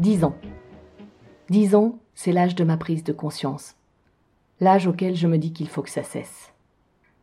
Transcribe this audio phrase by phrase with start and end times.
[0.00, 0.34] Dix ans.
[1.50, 3.76] Dix ans, c'est l'âge de ma prise de conscience.
[4.60, 6.52] L'âge auquel je me dis qu'il faut que ça cesse.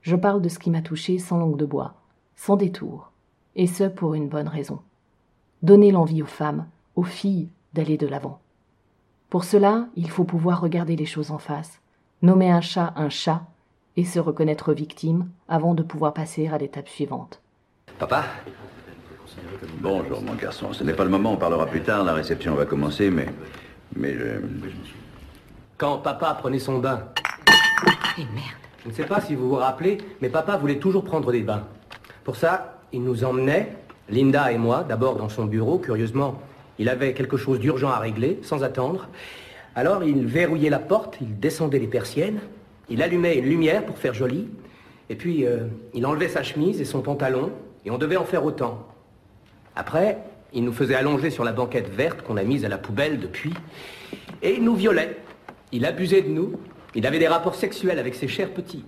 [0.01, 1.95] Je parle de ce qui m'a touché sans langue de bois,
[2.35, 3.11] sans détour,
[3.55, 4.79] et ce pour une bonne raison.
[5.61, 8.39] Donner l'envie aux femmes, aux filles, d'aller de l'avant.
[9.29, 11.81] Pour cela, il faut pouvoir regarder les choses en face,
[12.21, 13.43] nommer un chat un chat,
[13.97, 17.41] et se reconnaître victime avant de pouvoir passer à l'étape suivante.
[17.99, 18.23] Papa?
[19.79, 20.73] Bonjour, mon garçon.
[20.73, 22.03] Ce n'est pas le moment, on parlera plus tard.
[22.03, 23.27] La réception va commencer, mais.
[23.95, 24.25] Mais je.
[25.77, 27.03] Quand papa prenait son bain,
[28.17, 28.55] Et merde.
[28.83, 31.63] je ne sais pas si vous vous rappelez, mais papa voulait toujours prendre des bains.
[32.23, 33.75] Pour ça, il nous emmenait,
[34.09, 35.79] Linda et moi, d'abord dans son bureau.
[35.79, 36.39] Curieusement,
[36.77, 39.09] il avait quelque chose d'urgent à régler, sans attendre.
[39.75, 42.39] Alors, il verrouillait la porte, il descendait les persiennes,
[42.89, 44.49] il allumait une lumière pour faire joli,
[45.09, 47.51] et puis euh, il enlevait sa chemise et son pantalon,
[47.85, 48.85] et on devait en faire autant.
[49.75, 50.17] Après,
[50.53, 53.53] il nous faisait allonger sur la banquette verte qu'on a mise à la poubelle depuis,
[54.41, 55.17] et il nous violait.
[55.71, 56.59] Il abusait de nous.
[56.93, 58.83] Il avait des rapports sexuels avec ses chers petits.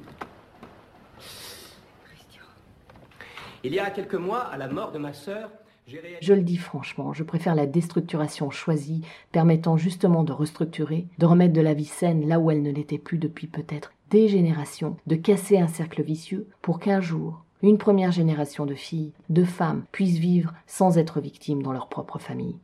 [3.64, 5.50] Il y a quelques mois, à la mort de ma sœur,
[5.88, 6.20] j'ai réalisé...
[6.22, 11.54] Je le dis franchement, je préfère la déstructuration choisie, permettant justement de restructurer, de remettre
[11.54, 15.16] de la vie saine là où elle ne l'était plus depuis peut-être des générations, de
[15.16, 20.20] casser un cercle vicieux pour qu'un jour, une première génération de filles, de femmes, puissent
[20.20, 22.58] vivre sans être victimes dans leur propre famille.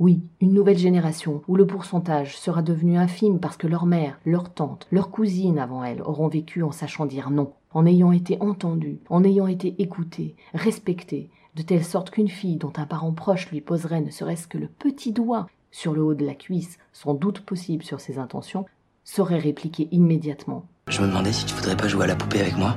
[0.00, 4.52] Oui, une nouvelle génération où le pourcentage sera devenu infime parce que leur mère, leur
[4.52, 9.00] tante, leur cousine avant elles auront vécu en sachant dire non, en ayant été entendues,
[9.10, 13.60] en ayant été écoutées, respectées, de telle sorte qu'une fille dont un parent proche lui
[13.60, 17.40] poserait ne serait-ce que le petit doigt sur le haut de la cuisse, sans doute
[17.40, 18.64] possible sur ses intentions,
[19.04, 20.64] saurait répliquer immédiatement.
[20.86, 22.76] Je me demandais si tu voudrais pas jouer à la poupée avec moi?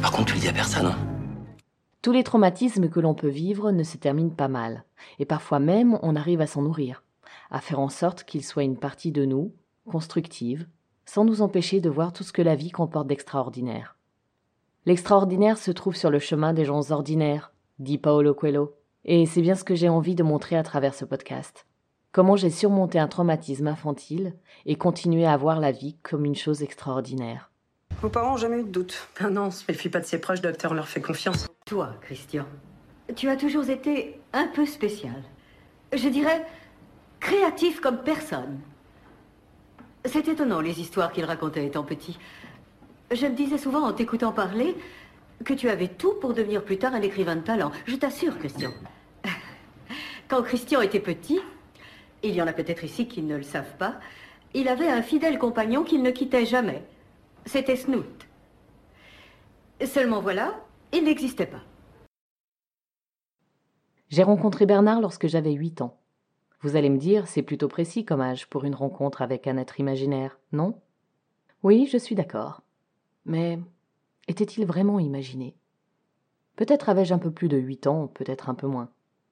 [0.00, 0.86] Par contre, tu le personne.
[0.86, 0.98] Hein.
[2.00, 4.84] Tous les traumatismes que l'on peut vivre ne se terminent pas mal,
[5.18, 7.02] et parfois même on arrive à s'en nourrir,
[7.50, 9.52] à faire en sorte qu'ils soient une partie de nous,
[9.86, 10.66] constructive,
[11.04, 13.98] sans nous empêcher de voir tout ce que la vie comporte d'extraordinaire.
[14.86, 18.74] L'extraordinaire se trouve sur le chemin des gens ordinaires, dit Paolo Coelho,
[19.04, 21.66] et c'est bien ce que j'ai envie de montrer à travers ce podcast.
[22.12, 24.34] Comment j'ai surmonté un traumatisme infantile
[24.64, 27.49] et continué à voir la vie comme une chose extraordinaire.
[28.02, 29.08] Vos parents ont jamais eu de doute.
[29.18, 31.46] Ah non, on se méfie pas de ses proches, docteur, on leur fait confiance.
[31.66, 32.46] Toi, Christian,
[33.14, 35.22] tu as toujours été un peu spécial.
[35.92, 36.46] Je dirais
[37.20, 38.58] créatif comme personne.
[40.06, 42.18] C'est étonnant les histoires qu'il racontait étant petit.
[43.10, 44.74] Je me disais souvent en t'écoutant parler
[45.44, 47.70] que tu avais tout pour devenir plus tard un écrivain de talent.
[47.86, 48.70] Je t'assure, Christian.
[50.28, 51.40] Quand Christian était petit,
[52.22, 53.96] il y en a peut-être ici qui ne le savent pas,
[54.54, 56.82] il avait un fidèle compagnon qu'il ne quittait jamais.
[57.46, 58.26] C'était Snoot.
[59.84, 60.62] Seulement voilà,
[60.92, 61.62] il n'existait pas.
[64.08, 65.98] J'ai rencontré Bernard lorsque j'avais huit ans.
[66.60, 69.80] Vous allez me dire, c'est plutôt précis comme âge pour une rencontre avec un être
[69.80, 70.80] imaginaire, non?
[71.62, 72.62] Oui, je suis d'accord.
[73.24, 73.58] Mais
[74.28, 75.56] était-il vraiment imaginé?
[76.56, 78.90] Peut-être avais-je un peu plus de huit ans, peut-être un peu moins.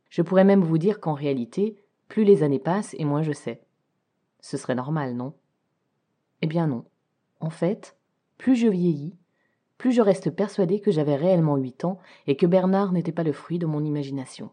[0.08, 1.76] Je pourrais même vous dire qu'en réalité,
[2.08, 3.60] plus les années passent et moins je sais.
[4.40, 5.34] Ce serait normal, non?
[6.40, 6.86] Eh bien non.
[7.40, 7.97] En fait,
[8.38, 9.14] plus je vieillis,
[9.76, 13.32] plus je reste persuadée que j'avais réellement huit ans et que Bernard n'était pas le
[13.32, 14.50] fruit de mon imagination.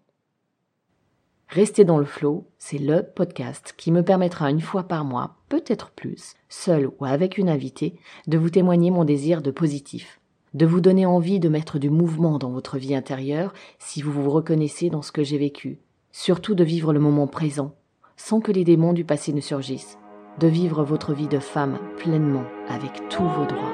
[1.47, 5.91] Rester dans le flot, c'est le podcast qui me permettra une fois par mois, peut-être
[5.91, 10.19] plus, seul ou avec une invitée, de vous témoigner mon désir de positif,
[10.55, 14.29] de vous donner envie de mettre du mouvement dans votre vie intérieure si vous vous
[14.31, 15.79] reconnaissez dans ce que j'ai vécu,
[16.11, 17.75] surtout de vivre le moment présent,
[18.17, 19.99] sans que les démons du passé ne surgissent,
[20.39, 23.73] de vivre votre vie de femme pleinement avec tous vos droits.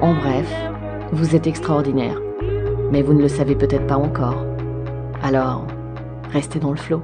[0.00, 0.52] En bref,
[1.12, 2.20] vous êtes extraordinaire,
[2.92, 4.44] mais vous ne le savez peut-être pas encore.
[5.22, 5.66] Alors,
[6.32, 7.02] restez dans le flot.